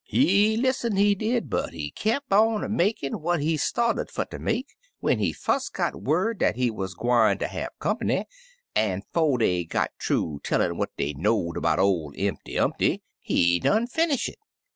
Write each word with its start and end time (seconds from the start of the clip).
"He 0.07 0.57
lissened, 0.57 0.97
he 0.97 1.13
did, 1.13 1.47
but 1.47 1.73
he 1.75 1.91
keep 1.91 2.23
on 2.31 2.63
a 2.63 2.69
makin' 2.69 3.21
what 3.21 3.39
he 3.39 3.55
started 3.55 4.09
fer 4.09 4.25
ter 4.25 4.39
make 4.39 4.75
when 4.99 5.19
he 5.19 5.31
fust 5.31 5.73
got 5.75 5.95
word 6.01 6.39
dat 6.39 6.55
he 6.55 6.71
wuz 6.71 6.95
gwine 6.97 7.37
ter 7.37 7.45
have 7.45 7.69
company, 7.77 8.25
an* 8.75 9.03
*fo' 9.13 9.37
dey 9.37 9.63
got 9.63 9.91
thoo 10.01 10.39
tellin' 10.43 10.75
what 10.75 10.89
dey 10.97 11.13
know'd 11.13 11.61
'bout 11.61 11.77
ol' 11.77 12.11
Impty 12.13 12.57
Umpty, 12.59 13.03
he 13.19 13.59
done 13.59 13.85
finish 13.85 14.27
it. 14.27 14.39